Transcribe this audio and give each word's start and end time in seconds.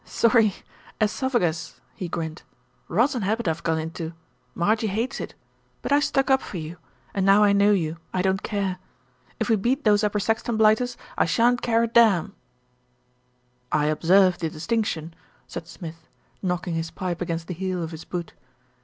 "Sorry, 0.03 0.55
oesophagus," 0.99 1.79
he 1.93 2.07
grinned. 2.07 2.41
"Rotten 2.87 3.21
habit 3.21 3.47
I've 3.47 3.61
got 3.61 3.77
into. 3.77 4.13
Marjie 4.55 4.87
hates 4.87 5.21
it; 5.21 5.35
but 5.83 5.91
I 5.91 5.99
stuck 5.99 6.31
up 6.31 6.41
for 6.41 6.57
you, 6.57 6.77
and 7.13 7.23
now 7.23 7.43
I 7.43 7.53
know 7.53 7.69
you, 7.69 7.97
I 8.11 8.23
don't 8.23 8.41
care. 8.41 8.79
If 9.39 9.47
we 9.47 9.57
beat 9.57 9.83
those 9.83 10.03
Upper 10.03 10.19
Saxton 10.19 10.57
blighters, 10.57 10.97
I 11.19 11.25
shan't 11.25 11.61
care 11.61 11.83
a 11.83 11.87
damn." 11.87 12.33
"I 13.71 13.85
observe 13.85 14.39
the 14.39 14.49
distinction," 14.49 15.13
said 15.45 15.67
Smith, 15.67 16.07
knocking 16.41 16.73
his 16.73 16.89
pipe 16.89 17.21
against 17.21 17.45
the 17.45 17.53
heel 17.53 17.83
of 17.83 17.91
his 17.91 18.03
boot. 18.03 18.33